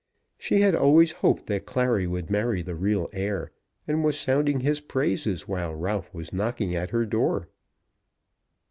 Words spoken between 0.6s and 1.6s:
had always hoped